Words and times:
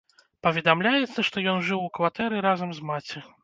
Паведамляецца, 0.47 1.25
што 1.29 1.45
ён 1.53 1.63
жыў 1.69 1.87
у 1.87 1.93
кватэры 2.01 2.43
разам 2.51 2.69
з 2.79 2.93
маці. 2.93 3.27